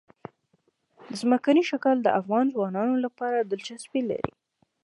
ځمکنی 1.19 1.63
شکل 1.69 1.95
د 2.01 2.07
افغان 2.19 2.45
ځوانانو 2.55 2.95
لپاره 3.05 3.37
دلچسپي 3.51 4.01
لري. 4.09 4.31